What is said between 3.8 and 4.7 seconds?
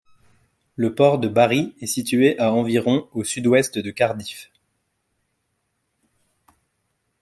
Cardiff.